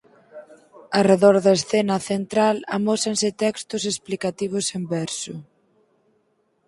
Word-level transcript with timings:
Arredor 0.99 1.35
da 1.45 1.53
escena 1.59 1.95
central 2.11 2.55
amósanse 2.77 3.29
textos 3.43 3.83
explicativos 3.91 4.65
en 4.77 4.83
verso. 4.95 5.33